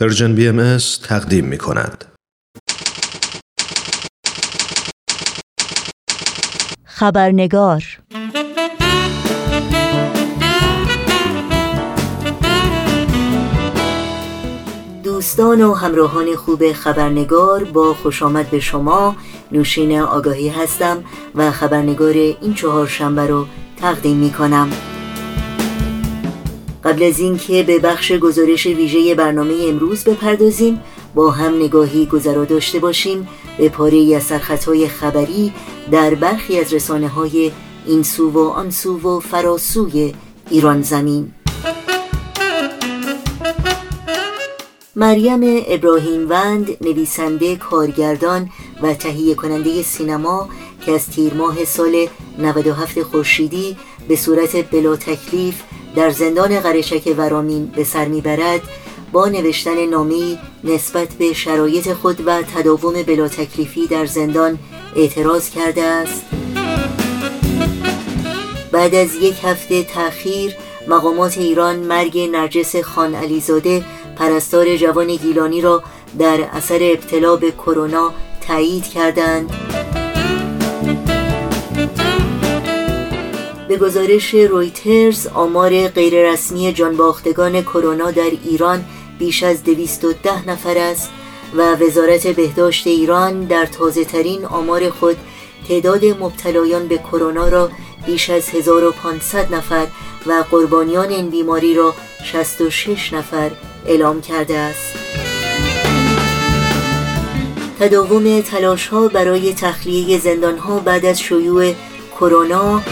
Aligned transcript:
پرژن 0.00 0.34
بی 0.34 0.48
ام 0.48 0.78
تقدیم 1.02 1.44
می 1.44 1.58
کند. 1.58 2.04
خبرنگار 6.84 7.82
دوستان 15.04 15.62
و 15.62 15.74
همراهان 15.74 16.36
خوب 16.36 16.72
خبرنگار 16.72 17.64
با 17.64 17.94
خوش 17.94 18.22
آمد 18.22 18.50
به 18.50 18.60
شما 18.60 19.16
نوشین 19.52 20.00
آگاهی 20.00 20.48
هستم 20.48 21.04
و 21.34 21.50
خبرنگار 21.50 22.12
این 22.12 22.54
چهار 22.54 22.86
شنبه 22.86 23.26
رو 23.26 23.46
تقدیم 23.76 24.16
می 24.16 24.32
کنم 24.32 24.70
قبل 26.84 27.02
از 27.02 27.20
اینکه 27.20 27.62
به 27.62 27.78
بخش 27.78 28.12
گزارش 28.12 28.66
ویژه 28.66 29.14
برنامه 29.14 29.54
امروز 29.68 30.04
بپردازیم 30.04 30.80
با 31.14 31.30
هم 31.30 31.56
نگاهی 31.56 32.06
گذرا 32.06 32.44
داشته 32.44 32.78
باشیم 32.78 33.28
به 33.58 33.68
پاره 33.68 34.16
از 34.16 34.22
سرخطهای 34.22 34.88
خبری 34.88 35.52
در 35.90 36.14
برخی 36.14 36.60
از 36.60 36.74
رسانه 36.74 37.08
های 37.08 37.52
این 37.86 38.02
سو 38.02 38.30
و 38.30 38.38
آن 38.38 38.70
سو 38.70 38.98
و 38.98 39.20
فراسوی 39.20 40.14
ایران 40.50 40.82
زمین. 40.82 41.32
مریم 44.96 45.40
ابراهیم 45.66 46.30
وند 46.30 46.76
نویسنده 46.80 47.56
کارگردان 47.56 48.50
و 48.82 48.94
تهیه 48.94 49.34
کننده 49.34 49.82
سینما 49.82 50.48
که 50.86 50.92
از 50.92 51.10
تیر 51.10 51.34
ماه 51.34 51.64
سال 51.64 52.06
97 52.38 53.02
خورشیدی 53.02 53.76
به 54.08 54.16
صورت 54.16 54.70
بلا 54.70 54.96
تکلیف 54.96 55.62
در 55.96 56.10
زندان 56.10 56.60
قرشک 56.60 57.14
ورامین 57.16 57.66
به 57.66 57.84
سر 57.84 58.04
می‌برد 58.04 58.62
با 59.12 59.28
نوشتن 59.28 59.86
نامی 59.86 60.38
نسبت 60.64 61.08
به 61.08 61.32
شرایط 61.32 61.92
خود 61.92 62.26
و 62.26 62.42
تداوم 62.42 63.02
بلا 63.02 63.28
تکلیفی 63.28 63.86
در 63.86 64.06
زندان 64.06 64.58
اعتراض 64.96 65.50
کرده 65.50 65.82
است. 65.82 66.24
بعد 68.72 68.94
از 68.94 69.14
یک 69.14 69.34
هفته 69.44 69.82
تأخیر 69.82 70.54
مقامات 70.88 71.38
ایران 71.38 71.76
مرگ 71.76 72.18
نرجس 72.18 72.76
خان 72.76 73.14
علیزاده 73.14 73.84
پرستار 74.16 74.76
جوان 74.76 75.16
گیلانی 75.16 75.60
را 75.60 75.82
در 76.18 76.40
اثر 76.52 76.78
ابتلا 76.82 77.36
به 77.36 77.50
کرونا 77.50 78.12
تایید 78.48 78.84
کردند. 78.84 79.73
به 83.68 83.76
گزارش 83.76 84.34
رویترز 84.34 85.26
آمار 85.26 85.88
غیررسمی 85.88 86.72
جانباختگان 86.72 87.62
کرونا 87.62 88.10
در 88.10 88.30
ایران 88.44 88.84
بیش 89.18 89.42
از 89.42 89.64
210 89.64 90.48
نفر 90.48 90.78
است 90.78 91.10
و 91.54 91.74
وزارت 91.76 92.26
بهداشت 92.26 92.86
ایران 92.86 93.44
در 93.44 93.66
تازه 93.66 94.04
ترین 94.04 94.44
آمار 94.44 94.90
خود 94.90 95.16
تعداد 95.68 96.04
مبتلایان 96.04 96.88
به 96.88 96.98
کرونا 96.98 97.48
را 97.48 97.70
بیش 98.06 98.30
از 98.30 98.48
1500 98.48 99.54
نفر 99.54 99.86
و 100.26 100.44
قربانیان 100.50 101.08
این 101.08 101.30
بیماری 101.30 101.74
را 101.74 101.94
66 102.24 103.12
نفر 103.12 103.50
اعلام 103.86 104.20
کرده 104.20 104.58
است. 104.58 104.94
تداوم 107.80 108.40
تلاش 108.40 108.86
ها 108.86 109.08
برای 109.08 109.54
تخلیه 109.54 110.18
زندان 110.18 110.58
ها 110.58 110.78
بعد 110.78 111.06
از 111.06 111.20
شیوع 111.20 111.72
کرونا 112.20 112.82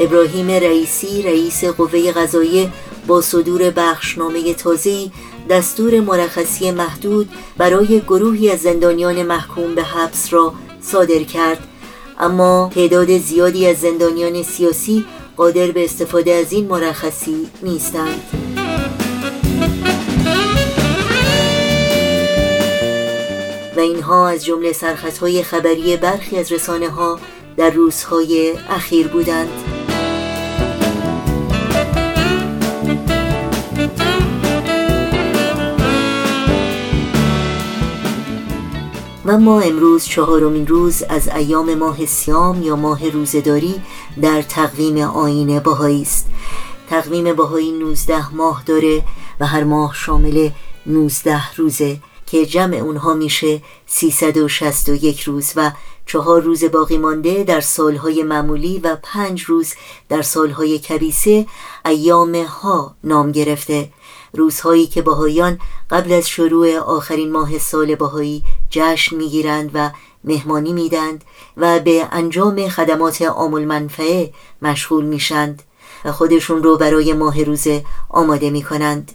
ابراهیم 0.00 0.50
رئیسی 0.50 1.22
رئیس 1.22 1.64
قوه 1.64 2.12
قضاییه 2.12 2.72
با 3.06 3.20
صدور 3.20 3.70
بخشنامه 3.70 4.54
تازه‌ای 4.54 5.10
دستور 5.50 6.00
مرخصی 6.00 6.70
محدود 6.70 7.28
برای 7.56 8.00
گروهی 8.00 8.50
از 8.50 8.60
زندانیان 8.60 9.22
محکوم 9.22 9.74
به 9.74 9.82
حبس 9.82 10.32
را 10.32 10.52
صادر 10.82 11.22
کرد. 11.22 11.58
اما 12.18 12.70
تعداد 12.74 13.18
زیادی 13.18 13.66
از 13.66 13.76
زندانیان 13.76 14.42
سیاسی 14.42 15.04
قادر 15.36 15.70
به 15.70 15.84
استفاده 15.84 16.32
از 16.32 16.52
این 16.52 16.66
مرخصی 16.66 17.46
نیستند. 17.62 18.20
و 23.76 23.80
اینها 23.80 24.28
از 24.28 24.44
جمله 24.44 24.72
سرخطهای 24.72 25.42
خبری 25.42 25.96
برخی 25.96 26.36
از 26.36 26.52
رسانه 26.52 26.88
ها 26.88 27.20
در 27.56 27.70
روزهای 27.70 28.52
اخیر 28.68 29.08
بودند. 29.08 29.69
و 39.30 39.38
ما 39.38 39.60
امروز 39.60 40.04
چهارمین 40.04 40.66
روز 40.66 41.02
از 41.02 41.28
ایام 41.28 41.74
ماه 41.74 42.06
سیام 42.06 42.62
یا 42.62 42.76
ماه 42.76 43.10
روزداری 43.10 43.74
در 44.22 44.42
تقویم 44.42 44.98
آین 44.98 45.58
باهایی 45.58 46.02
است. 46.02 46.26
تقویم 46.88 47.32
باهایی 47.32 47.72
19 47.72 48.34
ماه 48.34 48.62
داره 48.66 49.02
و 49.40 49.46
هر 49.46 49.64
ماه 49.64 49.94
شامل 49.94 50.50
19 50.86 51.54
روزه 51.56 51.98
که 52.26 52.46
جمع 52.46 52.76
اونها 52.76 53.14
میشه 53.14 53.62
361 53.86 55.20
روز 55.20 55.52
و 55.56 55.70
چهار 56.06 56.42
روز 56.42 56.64
باقی 56.64 56.98
مانده 56.98 57.44
در 57.44 57.60
سالهای 57.60 58.22
معمولی 58.22 58.78
و 58.78 58.96
پنج 59.02 59.42
روز 59.42 59.74
در 60.08 60.22
سالهای 60.22 60.78
کبیسه 60.78 61.46
ایام 61.86 62.34
ها 62.34 62.94
نام 63.04 63.32
گرفته. 63.32 63.88
روزهایی 64.32 64.86
که 64.86 65.02
باهایان 65.02 65.58
قبل 65.90 66.12
از 66.12 66.28
شروع 66.28 66.78
آخرین 66.78 67.32
ماه 67.32 67.58
سال 67.58 67.94
باهایی 67.94 68.42
جشن 68.70 69.16
می‌گیرند 69.16 69.70
و 69.74 69.90
مهمانی 70.24 70.72
میدند 70.72 71.24
و 71.56 71.80
به 71.80 72.08
انجام 72.12 72.68
خدمات 72.68 73.22
آمول 73.22 73.64
منفعه 73.64 74.32
مشغول 74.62 75.04
میشند 75.04 75.62
و 76.04 76.12
خودشون 76.12 76.62
رو 76.62 76.76
برای 76.76 77.12
ماه 77.12 77.44
روزه 77.44 77.84
آماده 78.08 78.50
می 78.50 78.62
کنند. 78.62 79.12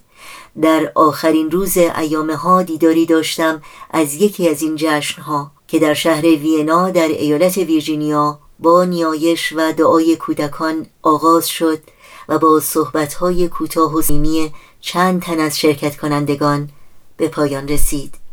در 0.62 0.92
آخرین 0.96 1.52
روز 1.52 1.78
ایام 1.78 2.32
ها 2.32 2.64
دیداری 2.64 3.06
داشتم 3.06 3.62
از 3.92 4.14
یکی 4.16 4.50
از 4.50 4.62
این 4.62 4.76
جشن 4.76 5.22
ها 5.22 5.52
که 5.68 5.80
در 5.80 5.94
شهر 5.94 6.22
وینا 6.22 6.90
در 6.90 7.08
ایالت 7.08 7.58
ویرجینیا 7.58 8.40
با 8.60 8.84
نیایش 8.84 9.54
و 9.56 9.74
دعای 9.74 10.16
کودکان 10.16 10.86
آغاز 11.02 11.48
شد 11.48 11.80
و 12.30 12.40
با 12.40 12.60
صحبتهای 12.60 13.48
کوتاه 13.48 13.94
و 13.94 14.02
زیمی 14.02 14.54
چند 14.82 15.22
تن 15.22 15.40
از 15.40 15.60
شرکت 15.60 15.98
کنندگان 15.98 16.70
به 17.18 17.28
پایان 17.28 17.68
رسید 17.68 18.25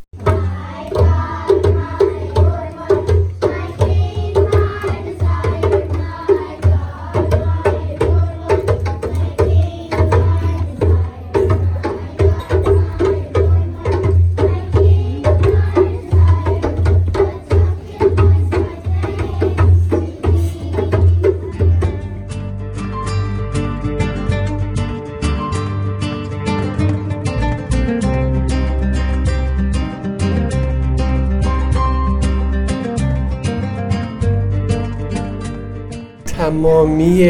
تمامی 36.63 37.27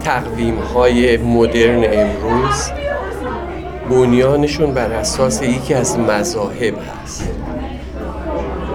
تقویم 0.00 0.58
های 0.58 1.16
مدرن 1.16 1.84
امروز 1.84 2.70
بنیانشون 3.90 4.74
بر 4.74 4.92
اساس 4.92 5.42
یکی 5.42 5.74
از 5.74 5.98
مذاهب 5.98 6.74
هست. 7.02 7.28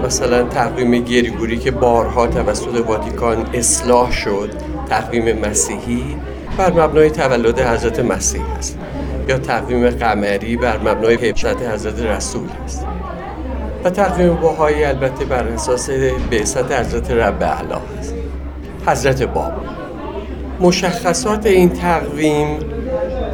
مثلا 0.04 0.42
تقویم 0.42 1.04
گریگوری 1.04 1.58
که 1.58 1.70
بارها 1.70 2.26
توسط 2.26 2.86
واتیکان 2.86 3.46
اصلاح 3.54 4.12
شد 4.12 4.50
تقویم 4.88 5.38
مسیحی 5.38 6.16
بر 6.58 6.72
مبنای 6.72 7.10
تولد 7.10 7.60
حضرت 7.60 8.00
مسیح 8.00 8.42
است 8.58 8.78
یا 9.28 9.38
تقویم 9.38 9.90
قمری 9.90 10.56
بر 10.56 10.78
مبنای 10.78 11.14
حبشت 11.14 11.46
حضرت 11.46 12.00
رسول 12.02 12.48
است. 12.64 12.86
و 13.84 13.90
تقویم 13.90 14.34
باهایی 14.34 14.84
البته 14.84 15.24
بر 15.24 15.48
اساس 15.48 15.90
بعثت 16.30 16.72
حضرت 16.72 17.10
رب 17.10 17.42
اعلی 17.42 17.72
است. 17.98 18.25
حضرت 18.86 19.22
باب. 19.22 19.52
مشخصات 20.60 21.46
این 21.46 21.68
تقویم 21.68 22.58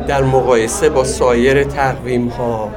در 0.09 0.23
مقایسه 0.23 0.89
با 0.89 1.05
سایر 1.05 1.65
تقویم 1.65 2.29
ها 2.29 2.71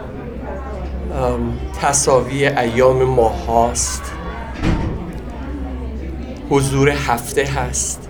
تصاوی 1.81 2.48
ایام 2.48 3.04
ماه 3.04 3.45
هاست 3.45 4.12
حضور 6.50 6.89
هفته 6.89 7.44
هست. 7.44 8.10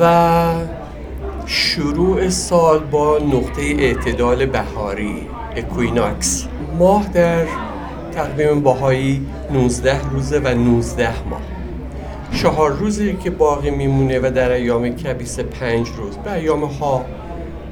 و 0.00 0.52
شروع 1.46 2.28
سال 2.28 2.78
با 2.78 3.18
نقطه 3.18 3.62
اعتدال 3.62 4.46
بهاری 4.46 5.28
equinox. 5.56 6.46
ماه 6.78 7.08
در 7.08 7.44
تقویم 8.14 8.60
بهایی 8.60 9.26
19 9.52 10.08
روزه 10.10 10.38
و 10.38 10.48
19 10.48 11.08
ماه. 11.30 11.55
چهار 12.34 12.72
روزی 12.72 13.16
که 13.24 13.30
باقی 13.30 13.70
میمونه 13.70 14.18
و 14.18 14.30
در 14.34 14.52
ایام 14.52 14.88
کبیسه 14.88 15.40
پنج 15.40 15.88
روز 15.96 16.16
به 16.16 16.32
ایام 16.32 16.64
هاء 16.64 17.04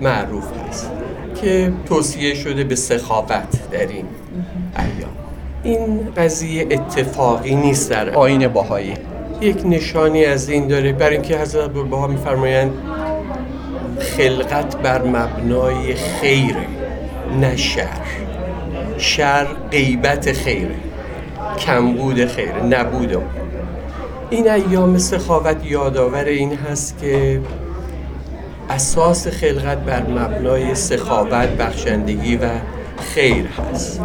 معروف 0.02 0.44
هست 0.68 0.90
که 1.34 1.72
توصیه 1.86 2.34
شده 2.34 2.64
به 2.64 2.74
سخاوت 2.74 3.70
در 3.70 3.78
این 3.78 4.06
ایام. 4.78 5.10
این 5.62 6.08
قضیه 6.16 6.66
اتفاقی 6.70 7.54
نیست 7.54 7.90
در 7.90 8.10
آیین 8.10 8.48
بهایی 8.48 8.94
یک 9.40 9.62
نشانی 9.66 10.24
از 10.24 10.48
این 10.48 10.68
داره 10.68 10.92
بر 10.92 11.10
اینکه 11.10 11.38
حضرت 11.38 11.70
بها 11.70 12.06
میفرمایند 12.06 12.72
خلقت 13.98 14.76
بر 14.76 15.02
مبنای 15.02 15.94
خیره 15.94 16.66
نه 17.40 17.56
شر. 17.56 17.88
شر 18.98 19.46
غیبت 19.70 20.32
خیره 20.32 20.74
کمبود 21.58 22.24
خیره 22.24 22.62
نبود 22.62 23.16
این 24.30 24.50
ایام 24.50 24.98
سخاوت 24.98 25.56
یادآور 25.64 26.24
این 26.24 26.54
هست 26.54 26.98
که 26.98 27.40
اساس 28.70 29.28
خلقت 29.28 29.78
بر 29.78 30.02
مبنای 30.02 30.74
سخاوت 30.74 31.48
بخشندگی 31.48 32.36
و 32.36 32.48
خیر 32.98 33.46
هست. 33.46 34.00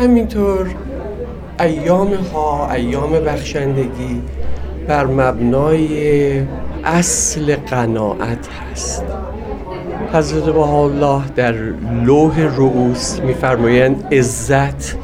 همینطور 0.00 0.74
ایام 1.60 2.14
ها 2.14 2.72
ایام 2.72 3.10
بخشندگی 3.10 4.22
بر 4.88 5.06
مبنای 5.06 6.42
اصل 6.84 7.56
قناعت 7.56 8.48
هست. 8.48 9.04
حضرت 10.12 10.56
الله 10.56 11.22
در 11.36 11.52
لوح 12.04 12.40
رؤوس 12.40 13.20
میفرمایند 13.20 14.14
عزت 14.14 14.96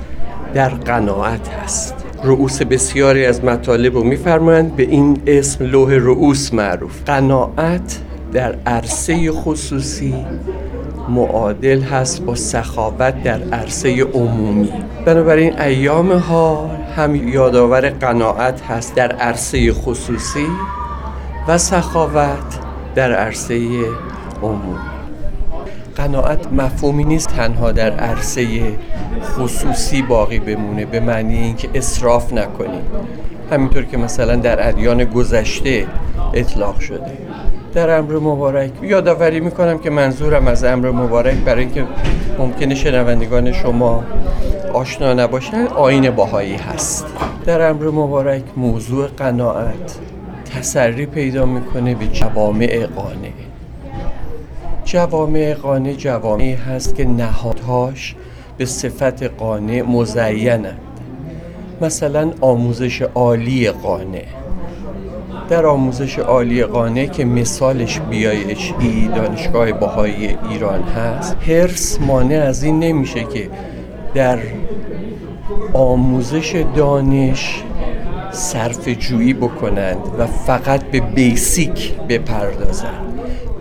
در 0.54 0.68
قناعت 0.68 1.48
هست. 1.48 1.97
رؤوس 2.24 2.62
بسیاری 2.62 3.26
از 3.26 3.44
مطالب 3.44 3.94
رو 3.94 4.04
میفرمایند. 4.04 4.76
به 4.76 4.82
این 4.82 5.22
اسم 5.26 5.64
لوح 5.64 5.94
رؤوس 5.94 6.54
معروف. 6.54 7.02
قناعت 7.06 7.98
در 8.32 8.54
عرصه 8.66 9.32
خصوصی 9.32 10.14
معادل 11.08 11.80
هست 11.80 12.22
با 12.22 12.34
سخاوت 12.34 13.22
در 13.22 13.42
عرصه 13.52 14.04
عمومی. 14.04 14.72
بنابراین 15.04 15.60
ایام 15.60 16.12
ها 16.12 16.70
هم 16.96 17.14
یادآور 17.14 17.88
قناعت 17.88 18.60
هست 18.62 18.94
در 18.94 19.12
عرصه 19.12 19.72
خصوصی 19.72 20.46
و 21.48 21.58
سخاوت 21.58 22.58
در 22.94 23.12
عرصه 23.12 23.60
عمومی. 24.42 24.97
قناعت 25.98 26.52
مفهومی 26.52 27.04
نیست 27.04 27.28
تنها 27.28 27.72
در 27.72 27.90
عرصه 27.90 28.46
خصوصی 29.22 30.02
باقی 30.02 30.38
بمونه 30.38 30.84
به 30.84 31.00
معنی 31.00 31.38
اینکه 31.38 31.68
اصراف 31.74 32.32
نکنیم. 32.32 32.82
همینطور 33.50 33.84
که 33.84 33.96
مثلا 33.96 34.36
در 34.36 34.68
ادیان 34.68 35.04
گذشته 35.04 35.86
اطلاق 36.34 36.78
شده. 36.78 37.18
در 37.74 37.98
امر 37.98 38.18
مبارک. 38.18 38.70
یادآوری 38.82 39.40
می‌کنم 39.40 39.78
که 39.78 39.90
منظورم 39.90 40.46
از 40.48 40.64
امر 40.64 40.90
مبارک 40.90 41.36
برای 41.36 41.64
اینکه 41.64 41.84
ممکنه 42.38 42.74
شنوندگان 42.74 43.52
شما 43.52 44.04
آشنا 44.72 45.14
نباشن 45.14 45.66
آین 45.66 46.10
باهایی 46.10 46.56
هست. 46.56 47.06
در 47.44 47.70
امر 47.70 47.84
مبارک 47.84 48.42
موضوع 48.56 49.06
قناعت 49.06 49.98
تسری 50.54 51.06
پیدا 51.06 51.46
می‌کنه 51.46 51.94
به 51.94 52.06
جوامع 52.06 52.86
قانع. 52.86 53.30
جوامع 54.90 55.54
قانع 55.54 55.92
جوامعی 55.92 56.52
هست 56.52 56.94
که 56.94 57.04
نهادهاش 57.04 58.14
به 58.58 58.64
صفت 58.64 59.22
قانع 59.22 59.82
مزینند. 59.82 60.78
مثلا 61.80 62.30
آموزش 62.40 63.02
عالی 63.02 63.70
قانع. 63.70 64.24
در 65.48 65.66
آموزش 65.66 66.18
عالی 66.18 66.64
قانع 66.64 67.06
که 67.06 67.24
مثالش 67.24 68.00
بیایش 68.00 68.72
ای 68.80 69.08
دانشگاه 69.08 69.72
باهای 69.72 70.36
ایران 70.50 70.82
هست 70.82 71.36
هرس 71.46 72.00
مانع 72.00 72.44
از 72.48 72.62
این 72.62 72.80
نمیشه 72.80 73.24
که 73.24 73.50
در 74.14 74.38
آموزش 75.72 76.64
دانش 76.76 77.62
صرف 78.32 78.88
جویی 78.88 79.34
بکنند 79.34 79.98
و 80.18 80.26
فقط 80.26 80.84
به 80.84 81.00
بیسیک 81.00 81.94
بپردازند. 82.08 83.08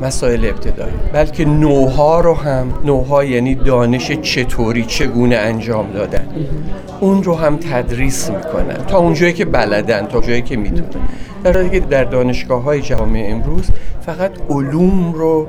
مسائل 0.01 0.45
ابتدایی. 0.45 0.93
بلکه 1.13 1.45
نوها 1.45 2.19
رو 2.19 2.33
هم 2.33 2.73
نوها 2.85 3.23
یعنی 3.23 3.55
دانش 3.55 4.11
چطوری 4.11 4.83
چگونه 4.83 5.35
انجام 5.35 5.91
دادن. 5.91 6.27
اون 6.99 7.23
رو 7.23 7.35
هم 7.35 7.57
تدریس 7.57 8.29
می‌کنن. 8.29 8.77
تا 8.87 8.97
اونجایی 8.97 9.33
که 9.33 9.45
بلدن 9.45 10.05
تا 10.05 10.21
جایی 10.21 10.41
که 10.41 10.57
می‌تونن. 10.57 11.07
در 11.43 11.53
حالی 11.53 11.69
که 11.69 11.79
در 11.79 12.03
دانشگاه 12.03 12.63
های 12.63 12.81
جامعه 12.81 13.31
امروز 13.31 13.69
فقط 14.01 14.31
علوم 14.49 15.13
رو 15.13 15.47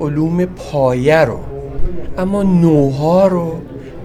علوم 0.00 0.44
پایه 0.44 1.24
رو 1.24 1.38
اما 2.18 2.42
نوها 2.42 3.26
رو 3.26 3.52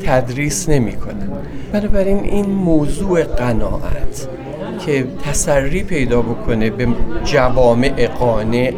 تدریس 0.06 0.69
نمی‌کنن. 0.69 1.30
بنابراین 1.74 2.19
این 2.19 2.45
موضوع 2.45 3.24
قناعت 3.24 4.27
که 4.86 5.06
تسری 5.24 5.83
پیدا 5.83 6.21
بکنه 6.21 6.69
به 6.69 6.88
جوامع 7.24 8.07
قانع 8.07 8.74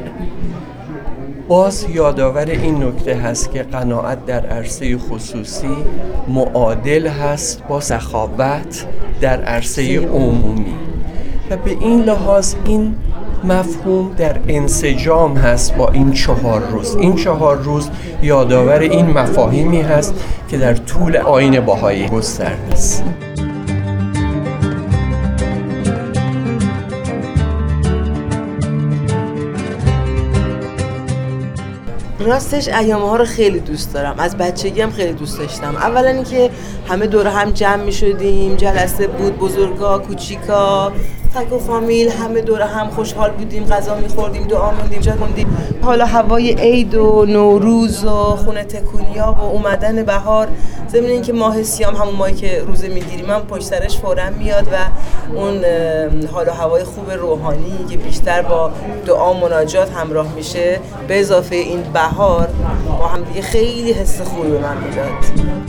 باز 1.51 1.86
یادآور 1.89 2.45
این 2.45 2.83
نکته 2.83 3.15
هست 3.15 3.51
که 3.51 3.63
قناعت 3.63 4.25
در 4.25 4.45
عرصه 4.45 4.98
خصوصی 4.98 5.75
معادل 6.27 7.07
هست 7.07 7.63
با 7.68 7.80
سخاوت 7.80 8.86
در 9.21 9.42
عرصه 9.42 10.00
عمومی. 10.00 10.74
و 11.50 11.57
به 11.57 11.71
این 11.71 12.03
لحاظ 12.03 12.56
این 12.65 12.95
مفهوم 13.44 14.12
در 14.18 14.39
انسجام 14.48 15.38
هست 15.38 15.75
با 15.75 15.89
این 15.89 16.12
چهار 16.12 16.62
روز. 16.71 16.95
این 16.95 17.15
چهار 17.15 17.57
روز 17.57 17.89
یادآور 18.21 18.80
این 18.80 19.06
مفاهیمی 19.06 19.81
هست 19.81 20.13
که 20.50 20.57
در 20.57 20.74
طول 20.74 21.18
آین 21.18 21.59
باهایی 21.59 22.07
گسترده 22.07 22.71
است. 22.71 23.03
راستش 32.25 32.68
ایام 32.68 33.01
ها 33.01 33.15
رو 33.15 33.25
خیلی 33.25 33.59
دوست 33.59 33.94
دارم. 33.94 34.15
از 34.19 34.38
بچگی 34.38 34.81
هم 34.81 34.91
خیلی 34.91 35.13
دوست 35.13 35.39
داشتم. 35.39 35.75
اولا 35.75 36.10
اینکه 36.10 36.50
همه 36.88 37.07
دور 37.07 37.27
هم 37.27 37.51
جمع 37.51 37.84
می 37.84 37.91
شدیم 37.91 38.55
جلسه 38.55 39.07
بود 39.07 39.38
بزرگا 39.38 40.00
کوچیکا. 40.00 40.91
تک 41.35 41.53
و 41.53 41.59
فامیل 41.59 42.09
همه 42.09 42.41
دور 42.41 42.61
هم 42.61 42.89
خوشحال 42.89 43.31
بودیم 43.31 43.65
غذا 43.65 43.95
میخوردیم 43.95 44.47
دعا 44.47 44.71
موندیم 44.71 45.00
جا 45.00 45.15
موندیم. 45.15 45.47
حالا 45.81 46.05
هوای 46.05 46.53
عید 46.53 46.95
و 46.95 47.25
نوروز 47.25 48.05
و 48.05 48.09
خونه 48.09 48.63
تکونیا 48.63 49.35
و 49.39 49.43
اومدن 49.43 50.03
بهار 50.03 50.47
ضمن 50.89 51.05
اینکه 51.05 51.33
ماه 51.33 51.63
سیام 51.63 51.95
همون 51.95 52.15
ماهی 52.15 52.33
که 52.33 52.63
روزه 52.67 52.88
می‌گیریم 52.88 53.29
هم 53.29 53.41
پشت 53.41 53.63
سرش 53.63 53.97
فورا 53.97 54.29
میاد 54.29 54.67
و 54.67 54.75
اون 55.35 55.61
حالا 56.33 56.53
هوای 56.53 56.83
خوب 56.83 57.11
روحانی 57.11 57.85
که 57.89 57.97
بیشتر 57.97 58.41
با 58.41 58.71
دعا 59.05 59.33
مناجات 59.33 59.91
همراه 59.91 60.33
میشه 60.35 60.79
به 61.07 61.19
اضافه 61.19 61.55
این 61.55 61.81
بهار 61.93 62.50
با 63.00 63.07
هم 63.07 63.23
دیگه 63.23 63.41
خیلی 63.41 63.91
حس 63.93 64.21
خوبی 64.21 64.51
به 64.51 64.59
من 64.59 64.77
می‌داد. 64.77 65.61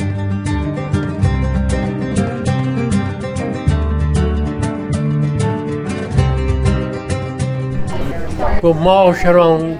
گفت 8.62 8.80
معاشران 8.80 9.78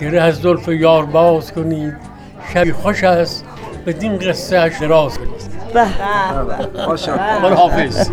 گره 0.00 0.20
از 0.20 0.36
زلف 0.36 0.68
یار 0.68 1.06
باز 1.06 1.52
کنید. 1.52 1.96
شبی 2.54 2.72
خوش 2.72 3.04
است 3.04 3.44
بدین 3.86 4.18
قصه 4.18 4.58
اش 4.58 4.78
دراز 4.80 5.18
کنید. 5.18 5.30
به. 5.74 5.86
برو 7.42 7.54
حافظ. 7.54 8.10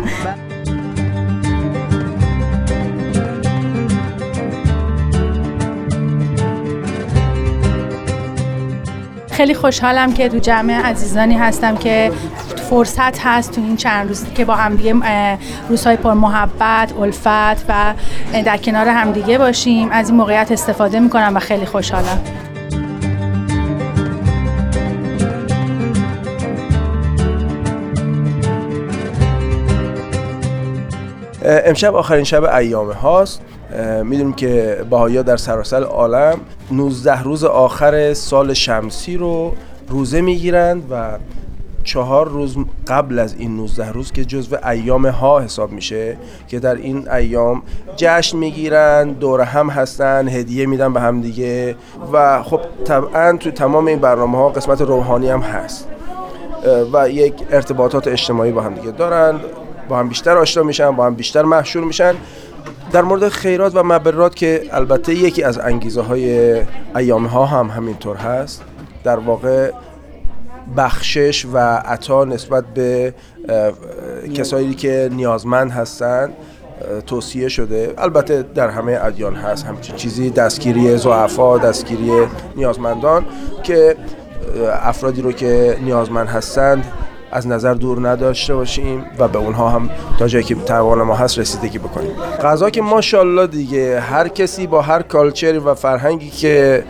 خیلی 9.30 9.54
خوشحالم 9.54 10.12
که 10.12 10.28
تو 10.28 10.38
جمع 10.38 10.72
عزیزانی 10.72 11.34
هستم 11.34 11.76
که 11.76 12.12
فرصت 12.72 13.18
هست 13.20 13.52
تو 13.52 13.60
این 13.60 13.76
چند 13.76 14.08
روز 14.08 14.24
که 14.34 14.44
با 14.44 14.54
همدیگه 14.54 14.94
روزهای 15.68 15.96
پر 15.96 16.12
محبت، 16.12 16.92
الفت 17.00 17.64
و 17.68 17.94
در 18.44 18.56
کنار 18.56 18.88
همدیگه 18.88 19.38
باشیم. 19.38 19.88
از 19.90 20.08
این 20.08 20.18
موقعیت 20.18 20.52
استفاده 20.52 21.00
می‌کنم 21.00 21.32
و 21.36 21.38
خیلی 21.38 21.66
خوشحالم. 21.66 22.20
امشب 31.44 31.94
آخرین 31.94 32.24
شب 32.24 32.44
ایامه 32.44 32.94
هاست. 32.94 33.40
می‌دونیم 34.04 34.32
که 34.32 34.84
بهایی 34.90 35.22
در 35.22 35.36
سراسر 35.36 35.82
عالم 35.82 36.38
19 36.70 37.22
روز 37.22 37.44
آخر 37.44 38.14
سال 38.14 38.54
شمسی 38.54 39.16
رو 39.16 39.54
روزه 39.88 40.20
می‌گیرند 40.20 40.82
و 40.90 41.18
چهار 41.84 42.28
روز 42.28 42.56
قبل 42.86 43.18
از 43.18 43.34
این 43.34 43.56
19 43.56 43.92
روز 43.92 44.12
که 44.12 44.24
جزو 44.24 44.56
ایام 44.68 45.06
ها 45.06 45.40
حساب 45.40 45.72
میشه 45.72 46.16
که 46.48 46.58
در 46.58 46.74
این 46.74 47.10
ایام 47.10 47.62
جشن 47.96 48.38
می‌گیرن 48.38 49.12
دور 49.12 49.40
هم 49.40 49.70
هستن 49.70 50.28
هدیه 50.28 50.66
میدن 50.66 50.92
به 50.92 51.00
هم 51.00 51.20
دیگه 51.20 51.76
و 52.12 52.42
خب 52.42 52.60
طبعا 52.84 53.36
تو 53.36 53.50
تمام 53.50 53.86
این 53.86 53.98
برنامه 53.98 54.38
ها 54.38 54.48
قسمت 54.48 54.80
روحانی 54.80 55.28
هم 55.28 55.40
هست. 55.40 55.88
و 56.92 57.10
یک 57.10 57.34
ارتباطات 57.50 58.08
اجتماعی 58.08 58.52
با 58.52 58.62
هم 58.62 58.74
دیگه 58.74 58.90
دارن 58.90 59.40
با 59.88 59.98
هم 59.98 60.08
بیشتر 60.08 60.36
آشنا 60.36 60.62
میشن 60.62 60.90
با 60.90 61.06
هم 61.06 61.14
بیشتر 61.14 61.42
محشور 61.42 61.84
میشن. 61.84 62.14
در 62.92 63.02
مورد 63.02 63.28
خیرات 63.28 63.76
و 63.76 63.82
مبرات 63.82 64.34
که 64.34 64.62
البته 64.72 65.14
یکی 65.14 65.42
از 65.42 65.58
انگیزه 65.58 66.00
های 66.00 66.56
ایام 66.96 67.26
ها 67.26 67.46
هم 67.46 67.66
همینطور 67.66 68.16
هست 68.16 68.62
در 69.04 69.18
واقع 69.18 69.70
بخشش 70.76 71.46
و 71.52 71.58
عطا 71.76 72.24
نسبت 72.24 72.64
به 72.74 73.14
کسایی 74.34 74.74
که 74.74 75.08
نیازمند 75.12 75.70
هستند 75.70 76.32
توصیه 77.06 77.48
شده. 77.48 77.94
البته 77.98 78.44
در 78.54 78.68
همه 78.68 78.98
ادیان 79.02 79.34
هست. 79.34 79.66
همچین 79.66 79.96
چیزی 79.96 80.30
دستگیری 80.30 80.96
زعفا 80.96 81.58
دستگیری 81.58 82.26
نیازمندان 82.56 83.24
که 83.62 83.96
افرادی 84.82 85.22
رو 85.22 85.32
که 85.32 85.78
نیازمند 85.82 86.28
هستند 86.28 86.84
از 87.32 87.46
نظر 87.46 87.74
دور 87.74 88.08
نداشته 88.08 88.54
باشیم 88.54 89.04
و 89.18 89.28
به 89.28 89.38
اونها 89.38 89.68
هم 89.68 89.90
تا 90.18 90.28
جایی 90.28 90.44
که 90.44 90.54
توان 90.54 91.02
ما 91.02 91.14
هست 91.14 91.38
رسیدگی 91.38 91.78
بکنیم. 91.78 92.10
غذا 92.42 92.70
که 92.70 92.82
ماشاءالله 92.82 93.46
دیگه 93.46 94.00
هر 94.00 94.28
کسی 94.28 94.66
با 94.66 94.82
هر 94.82 95.02
کالچری 95.02 95.58
و 95.58 95.74
فرهنگی 95.74 96.30
که 96.30 96.84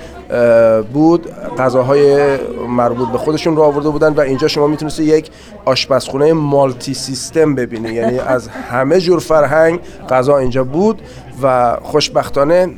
بود 0.92 1.28
غذاهای 1.58 2.36
مربوط 2.68 3.08
به 3.08 3.18
خودشون 3.18 3.56
رو 3.56 3.62
آورده 3.62 3.88
بودن 3.88 4.12
و 4.12 4.20
اینجا 4.20 4.48
شما 4.48 4.66
می‌تونستی 4.66 5.04
یک 5.04 5.30
آشپزخونه 5.64 6.32
مالتی 6.32 6.94
سیستم 6.94 7.54
ببینی. 7.54 7.92
یعنی 7.92 8.18
از 8.18 8.48
همه 8.48 9.00
جور 9.00 9.18
فرهنگ 9.18 9.80
غذا 10.10 10.38
اینجا 10.38 10.64
بود 10.64 11.02
و 11.42 11.76
خوشبختانه 11.82 12.68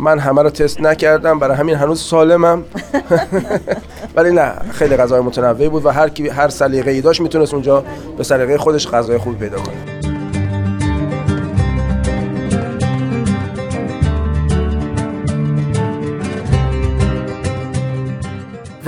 من 0.00 0.18
همه 0.18 0.42
رو 0.42 0.50
تست 0.50 0.80
نکردم 0.80 1.38
برای 1.38 1.56
همین 1.56 1.74
هنوز 1.74 2.00
سالمم. 2.00 2.64
ولی 4.16 4.32
نه 4.32 4.52
خیلی 4.72 4.96
غذای 4.96 5.20
متنوعی 5.20 5.68
بود 5.68 5.86
و 5.86 5.90
هر 5.90 6.08
کی 6.08 6.28
هر 6.28 6.48
سلیقه‌ای 6.48 6.96
ای 6.96 7.02
داشت 7.02 7.20
می‌تونست 7.20 7.54
اونجا 7.54 7.84
به 8.16 8.24
سلیقه 8.24 8.58
خودش 8.58 8.88
غذای 8.88 9.18
خوب 9.18 9.38
پیدا 9.38 9.56
کنه. 9.56 10.09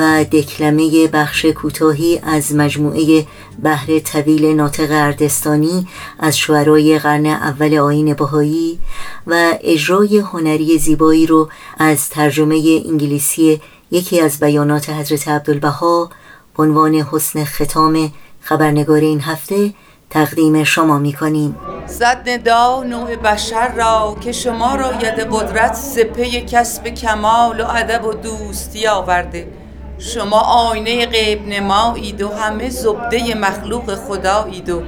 و 0.03 0.25
دکلمه 0.25 1.09
بخش 1.09 1.45
کوتاهی 1.45 2.21
از 2.23 2.55
مجموعه 2.55 3.27
بحر 3.63 3.99
طویل 3.99 4.47
ناطق 4.47 4.89
اردستانی 4.91 5.89
از 6.19 6.39
شعرای 6.39 6.99
قرن 6.99 7.27
اول 7.27 7.79
آین 7.79 8.15
بهایی 8.15 8.79
و 9.27 9.53
اجرای 9.61 10.19
هنری 10.19 10.79
زیبایی 10.79 11.27
رو 11.27 11.49
از 11.79 12.09
ترجمه 12.09 12.83
انگلیسی 12.87 13.61
یکی 13.91 14.21
از 14.21 14.41
بیانات 14.41 14.91
حضرت 14.91 15.29
عبدالبها 15.29 16.11
عنوان 16.59 16.95
حسن 16.95 17.45
ختام 17.45 18.13
خبرنگار 18.41 19.01
این 19.01 19.21
هفته 19.21 19.75
تقدیم 20.11 20.65
شما 20.65 20.99
می 20.99 21.13
کنیم. 21.13 21.57
زد 21.87 22.29
ندا 22.29 22.83
نوع 22.83 23.17
بشر 23.17 23.75
را 23.75 24.17
که 24.21 24.33
شما 24.33 24.75
را 24.75 24.93
ید 24.95 25.27
قدرت 25.31 25.75
سپه 25.75 26.41
کسب 26.41 26.89
کمال 26.89 27.61
و 27.61 27.67
ادب 27.67 28.05
و 28.05 28.13
دوستی 28.13 28.87
آورده. 28.87 29.62
شما 30.05 30.41
آینه 30.41 31.07
غیب 31.07 31.49
نمایید 31.49 32.23
و 32.23 32.29
همه 32.29 32.71
زبده 32.71 33.35
مخلوق 33.35 33.95
خدایید 33.95 34.71
و 34.71 34.83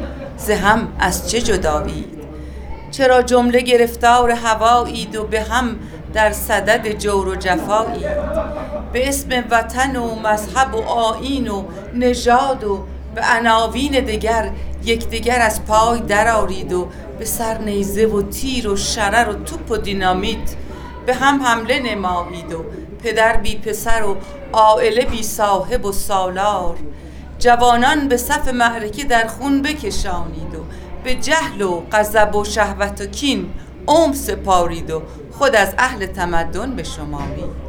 هم 0.63 0.89
از 0.99 1.31
چه 1.31 1.41
جدایید؟ 1.41 2.25
چرا 2.91 3.23
جمله 3.23 3.61
گرفتار 3.61 4.31
هوایید 4.31 5.17
و 5.17 5.25
به 5.25 5.41
هم 5.41 5.77
در 6.15 6.33
صدد 6.33 6.99
جور 6.99 7.29
و 7.29 7.35
جفایید؟ 7.35 8.07
به 8.93 9.09
اسم 9.09 9.29
وطن 9.51 9.97
و 9.97 10.15
مذهب 10.15 10.75
و 10.75 10.83
آین 10.89 11.49
و 11.49 11.65
نژاد 11.95 12.65
و 12.65 12.85
به 13.15 13.23
عناوین 13.25 14.05
دیگر 14.05 14.51
یکدیگر 14.85 15.41
از 15.41 15.65
پای 15.65 16.01
درارید 16.01 16.73
و 16.73 16.89
به 17.19 17.25
سر 17.25 17.59
نیزه 17.59 18.07
و 18.07 18.23
تیر 18.23 18.69
و 18.69 18.77
شرر 18.77 19.29
و 19.29 19.45
توپ 19.45 19.71
و 19.71 19.77
دینامیت 19.77 20.55
به 21.07 21.15
هم 21.15 21.43
حمله 21.43 21.81
نمایید 21.81 22.53
و 22.53 22.65
پدر 23.05 23.37
بی 23.37 23.57
پسر 23.57 24.03
و 24.03 24.17
عائله 24.55 25.05
بی 25.05 25.23
صاحب 25.23 25.85
و 25.85 25.93
سالار. 25.93 26.77
جوانان 27.39 28.09
به 28.09 28.17
صف 28.17 28.49
معرکه 28.49 29.05
در 29.05 29.27
خون 29.27 29.63
بکشانید 29.63 30.55
و 30.55 30.65
به 31.05 31.15
جهل 31.15 31.63
و 31.63 31.83
غضب 31.93 32.37
و 32.37 32.45
شهوت 32.45 33.01
و 33.01 33.07
کین 33.07 33.51
عمر 33.89 34.15
سپارید 34.15 34.91
و 34.91 35.03
خود 35.39 35.57
از 35.57 35.75
اهل 35.79 36.07
تمدن 36.07 36.77
به 36.77 36.83
شمارید 36.83 37.65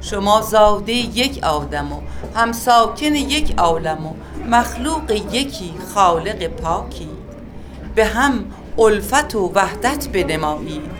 شما 0.00 0.40
زاده 0.40 0.92
یک 0.92 1.44
آدم 1.44 1.92
و 1.92 2.00
همساکن 2.34 3.14
یک 3.14 3.58
عالم 3.58 4.06
و 4.06 4.14
مخلوق 4.48 5.10
یکی 5.10 5.74
خالق 5.94 6.46
پاکی. 6.46 7.08
به 7.94 8.04
هم 8.04 8.44
الفت 8.78 9.34
و 9.34 9.52
وحدت 9.54 10.08
بنمایید. 10.08 10.90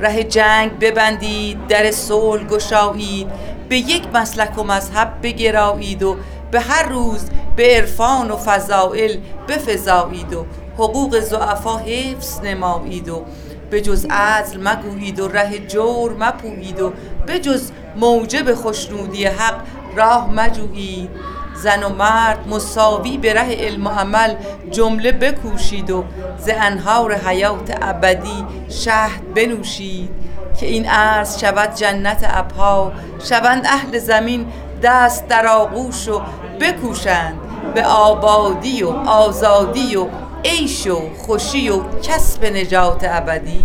ره 0.00 0.24
جنگ 0.24 0.78
ببندید 0.78 1.66
در 1.66 1.90
صلح 1.90 2.44
گشایید. 2.44 3.28
به 3.68 3.76
یک 3.76 4.02
مسلک 4.14 4.58
و 4.58 4.62
مذهب 4.62 5.12
بگرایید 5.22 6.02
و 6.02 6.16
به 6.50 6.60
هر 6.60 6.88
روز 6.88 7.30
به 7.56 7.76
عرفان 7.76 8.30
و 8.30 8.36
فضائل 8.36 9.16
بفزایید 9.48 10.32
و 10.34 10.46
حقوق 10.78 11.20
زعفا 11.20 11.78
حفظ 11.78 12.40
نمایید 12.40 13.08
و 13.08 13.24
به 13.70 13.80
جز 13.80 14.06
عدل 14.10 14.68
مگویید 14.68 15.20
و 15.20 15.28
ره 15.28 15.58
جور 15.58 16.12
مپویید 16.12 16.80
و 16.80 16.92
به 17.26 17.38
جز 17.38 17.70
موجب 17.96 18.54
خوشنودی 18.54 19.24
حق 19.24 19.60
راه 19.96 20.30
مجویید. 20.30 21.10
زن 21.54 21.82
و 21.82 21.88
مرد 21.88 22.48
مساوی 22.48 23.18
به 23.18 23.34
ره 23.34 23.54
علم 23.54 23.86
و 23.86 23.90
عمل 23.90 24.34
جمله 24.70 25.12
بکوشید 25.12 25.90
و 25.90 26.04
ز 26.38 26.48
انهار 26.52 27.14
حیات 27.14 27.78
ابدی 27.82 28.44
شهد 28.68 29.34
بنوشید. 29.34 30.23
که 30.60 30.66
این 30.66 30.86
عرض 30.86 31.38
شود 31.38 31.74
جنت 31.74 32.26
ابها 32.28 32.92
شوند 33.28 33.66
اهل 33.66 33.98
زمین 33.98 34.46
دست 34.82 35.28
در 35.28 35.46
آغوش 35.46 36.08
و 36.08 36.20
بکوشند 36.60 37.38
به 37.74 37.84
آبادی 37.84 38.82
و 38.82 38.88
آزادی 38.90 39.96
و 39.96 40.06
عیش 40.44 40.86
و 40.86 41.00
خوشی 41.18 41.68
و 41.68 41.82
کسب 42.02 42.44
نجات 42.44 43.04
ابدی. 43.04 43.64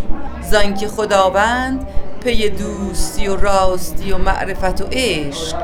که 0.80 0.88
خداوند 0.88 1.88
پی 2.24 2.50
دوستی 2.50 3.28
و 3.28 3.36
راستی 3.36 4.12
و 4.12 4.18
معرفت 4.18 4.82
و 4.82 4.86
عشق 4.92 5.58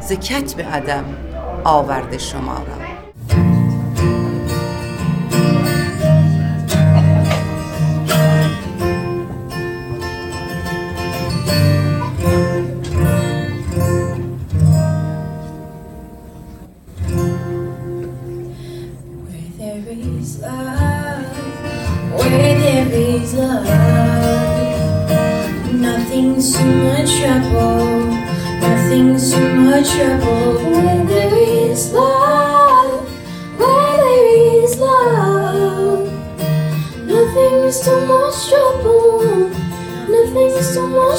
ز 0.00 0.12
کتب 0.12 0.60
عدم 0.74 1.04
آورده 1.64 2.18
شما 2.18 2.54
را. 2.54 2.79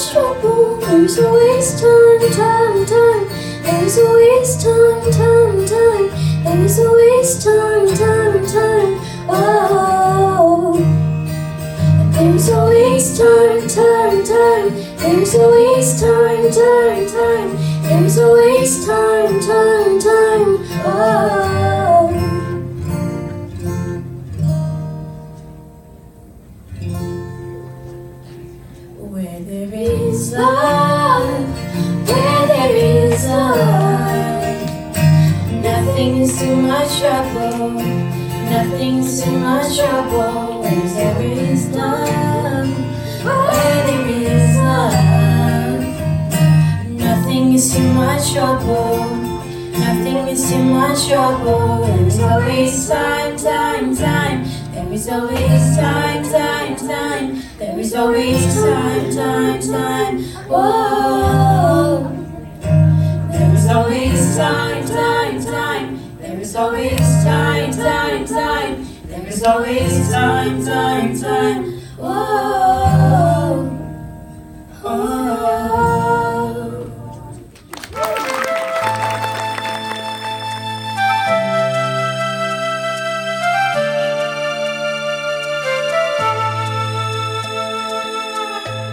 Much 0.02 0.12
trouble. 0.12 0.78
There's 0.78 1.20
always 1.20 1.80
time, 1.80 2.20
time, 2.32 2.86
time. 2.86 3.28
There's 3.64 3.98
always 3.98 4.64
time, 4.64 5.12
time, 5.12 5.66
time. 5.66 6.10
There's 6.44 6.80
always 6.80 7.44
time, 7.44 7.88
time, 7.88 8.46
time. 8.48 9.00
Oh. 9.30 10.78
There's 12.14 12.50
always 12.50 13.18
time, 13.18 13.68
time, 13.68 14.24
time. 14.24 14.70
There's 14.98 15.36
always 15.36 16.02
time, 16.02 16.52
time, 16.52 17.08
time. 17.08 17.58
There's 17.84 18.18
always 18.18 18.86
time, 18.86 18.88
time, 18.88 19.11
Nothing's 36.22 36.40
too 36.40 36.56
much 36.56 37.00
trouble. 37.00 37.72
Nothing's 38.52 39.24
too 39.24 39.40
much 39.40 39.76
trouble. 39.76 40.62
Where 40.62 40.94
there 40.94 41.20
is 41.20 41.68
love. 41.70 42.70
Where 43.26 43.86
there 43.88 44.08
is 44.08 44.56
love. 44.58 44.94
Nothing 46.90 47.54
is 47.54 47.74
too 47.74 47.92
much 47.94 48.34
trouble. 48.34 49.16
Nothing 49.72 50.28
is 50.28 50.48
too 50.48 50.64
much 50.64 51.08
trouble. 51.08 51.88
There 51.88 52.06
is 52.06 52.20
always 52.20 52.88
time, 52.88 53.36
time, 53.36 53.96
time. 53.96 54.46
There 54.76 54.94
is 54.94 55.10
always 55.10 55.76
time, 55.76 56.24
time, 56.24 56.76
time. 56.76 57.42
There 57.58 57.80
is 57.80 57.96
always 57.96 58.54
time, 58.54 59.12
time, 59.12 59.60
time. 59.60 60.24
Whoa. 60.48 62.12
There 63.32 63.56
is 63.56 63.68
always 63.68 64.36
time, 64.38 64.86
time, 64.86 65.44
time. 65.44 65.51
Always 66.62 67.00
time, 67.24 67.72
time, 67.72 68.24
time. 68.24 68.86
There 69.08 69.28
is 69.28 69.44
always 69.44 70.12
time, 70.12 70.64
time, 70.64 71.20
time. 71.20 71.64
Whoa. 71.98 73.66
Oh. 74.84 75.42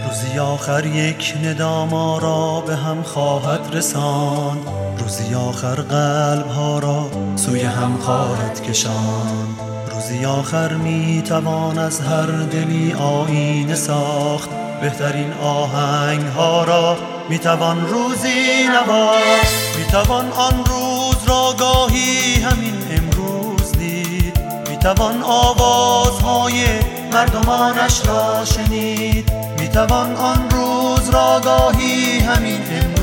روزی 0.05 0.39
آخر 0.39 0.85
یک 0.85 1.33
ندا 1.43 1.85
ما 1.85 2.17
را 2.17 2.61
به 2.67 2.75
هم 2.75 3.03
خواهد 3.03 3.75
رساند 3.75 4.78
روزی 4.99 5.35
آخر 5.35 5.75
قلب 5.75 6.47
ها 6.47 6.79
را 6.79 7.09
سوی 7.35 7.61
هم 7.61 7.97
خواهد 7.97 8.63
کشاند 8.63 9.69
روزی 9.99 10.25
آخر 10.25 10.73
می 10.73 11.23
توان 11.27 11.77
از 11.77 12.01
هر 12.01 12.25
دلی 12.25 12.93
آینه 12.93 13.75
ساخت. 13.75 14.49
بهترین 14.81 15.33
آهنگ 15.33 16.21
ها 16.21 16.63
را 16.63 16.97
می 17.29 17.39
توان 17.39 17.87
روزی 17.87 18.67
نواخت. 18.67 19.77
می 19.77 19.85
توان 19.91 20.31
آن 20.31 20.65
روز 20.65 21.15
را 21.27 21.55
گاهی 21.59 22.33
همین 22.33 22.77
امروز 22.91 23.71
دید. 23.71 24.39
می 24.69 24.77
توان 24.77 25.23
آوازهای 25.23 26.65
مردمانش 27.13 28.01
را 28.05 28.45
شنید. 28.45 29.31
می 29.59 29.67
توان 29.67 30.15
آن 30.15 30.49
روز 30.49 31.09
را 31.09 31.41
گاهی 31.43 32.19
همین 32.19 32.61
امروز 32.71 32.98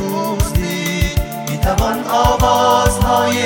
توان 1.67 2.05
آوازهای 2.11 3.39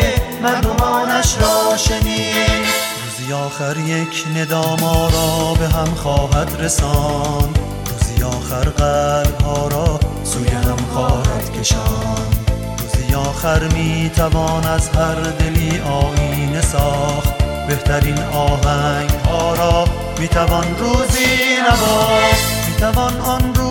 مردمانش 0.42 1.36
را 1.40 1.76
شنید. 1.76 2.66
روزی 3.04 3.32
آخر 3.32 3.76
یک 3.76 4.24
ندا 4.36 4.76
ما 4.76 5.08
را 5.08 5.54
به 5.54 5.68
هم 5.68 5.94
خواهد 5.94 6.56
رساند. 6.58 7.58
روزی 7.90 8.22
آخر 8.22 8.68
قلب 8.68 9.40
ها 9.40 9.68
را 9.68 10.00
سوی 10.24 10.48
هم 10.48 10.76
خواهد 10.92 11.60
کشاند. 11.60 12.50
روزی 12.78 13.14
آخر 13.14 13.68
می 13.68 14.10
توان 14.16 14.64
از 14.64 14.88
هر 14.88 15.14
دلی 15.14 15.80
آینه 15.80 16.60
ساخت. 16.60 17.38
بهترین 17.68 18.18
آهنگ 18.22 19.10
ها 19.10 19.54
را 19.54 19.84
می 20.18 20.28
توان 20.28 20.76
روزی 20.78 21.56
نواخت. 21.68 22.68
می 22.68 22.74
توان 22.80 23.20
آن 23.20 23.54
روز 23.54 23.69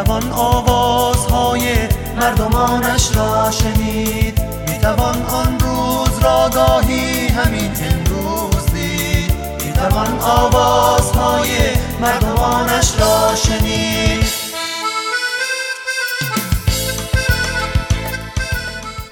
می 0.00 0.06
توان 0.06 0.32
آوازهای 0.32 1.74
مردمانش 2.16 3.16
را 3.16 3.50
شنید. 3.50 4.40
می 4.68 4.78
توان 4.78 5.22
آن 5.22 5.60
روز 5.60 6.18
را 6.24 6.50
گاهی 6.54 7.28
همین 7.28 7.70
امروز 7.82 8.66
دید. 8.66 9.32
می 9.66 9.72
توان 9.72 10.18
آوازهای 10.20 11.48
مردمانش 12.00 12.92
را 13.00 13.34
شنید. 13.34 14.24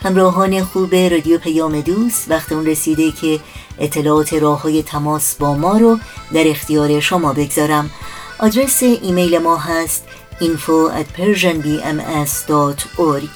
همراهان 0.03 0.65
خوب 0.65 0.95
رادیو 0.95 1.39
پیام 1.39 1.81
دوست 1.81 2.31
وقت 2.31 2.53
اون 2.53 2.67
رسیده 2.67 3.13
که 3.13 3.41
اطلاعات 3.79 4.33
راه 4.33 4.63
های 4.63 4.83
تماس 4.83 5.35
با 5.35 5.55
ما 5.55 5.77
رو 5.77 5.99
در 6.35 6.45
اختیار 6.47 7.01
شما 7.01 7.33
بگذارم. 7.33 7.91
آدرس 8.39 8.83
ایمیل 8.83 9.39
ما 9.39 9.57
هست 9.57 10.05
info 10.41 10.91
at 10.91 11.07
persianbms.org 11.17 13.29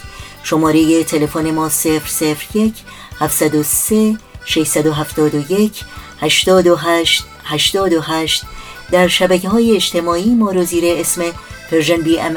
شماره 0.43 1.05
تلفن 1.05 1.51
ما 1.51 1.69
001 1.69 2.75
703 3.21 4.17
671 4.45 5.85
828 6.21 7.25
828 7.45 8.45
در 8.91 9.09
شبکه 9.09 9.49
های 9.49 9.77
اجتماعی 9.77 10.35
ما 10.35 10.51
رو 10.51 10.65
زیر 10.65 10.85
اسم 10.87 11.23
Persian 11.71 11.97
BM 11.97 12.35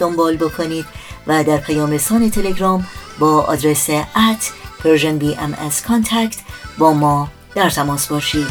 دنبال 0.00 0.36
بکنید 0.36 0.86
و 1.26 1.44
در 1.44 1.56
پیام 1.56 1.90
رسان 1.90 2.30
تلگرام 2.30 2.86
با 3.18 3.40
آدرس 3.40 3.90
at 3.90 4.52
Persian 4.84 5.18
BM 5.18 5.56
contact 5.88 6.36
با 6.78 6.92
ما 6.92 7.28
در 7.54 7.70
تماس 7.70 8.06
باشید. 8.06 8.46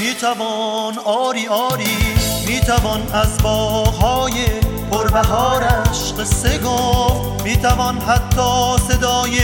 می 0.00 0.14
توان 0.20 0.98
آری 0.98 1.46
آری 1.46 2.13
می 2.46 2.60
توان 2.60 3.12
از 3.12 3.38
باغهای 3.42 4.46
پربهارش 4.90 6.12
قصه 6.18 6.58
گفت. 6.58 7.42
می 7.44 7.56
توان 7.56 7.98
حتی 7.98 8.76
صدای 8.88 9.40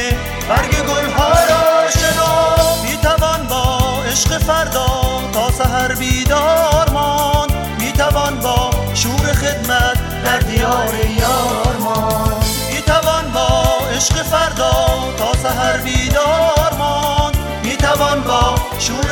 برگ 0.49 0.71
گلها 0.71 1.29
را 1.29 1.91
شنفت 1.91 2.85
می 2.85 2.97
توان 3.03 3.47
با 3.47 3.79
عشق 4.11 4.39
فردا 4.39 4.87
تا 5.33 5.51
سحر 5.51 5.95
بیدار 5.95 6.91
ماند. 6.93 7.53
می 7.81 7.93
توان 7.93 8.41
با 8.41 8.71
شور 8.95 9.33
خدمت 9.33 10.25
در 10.25 10.39
دیار 10.39 10.95
یار 11.19 11.77
ماند. 11.81 12.45
می 12.75 12.83
توان 12.83 13.33
با 13.35 13.65
عشق 13.97 14.23
فردا 14.23 14.75
تا 15.19 15.33
سحر 15.43 15.77
بیدار 15.77 16.75
ماند. 16.79 17.37
می 17.65 17.77
توان 17.77 18.21
با 18.21 18.55
شور 18.79 19.11